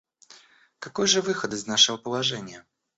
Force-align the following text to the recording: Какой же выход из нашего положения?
Какой 0.79 1.05
же 1.05 1.21
выход 1.21 1.53
из 1.53 1.67
нашего 1.67 1.95
положения? 1.95 2.65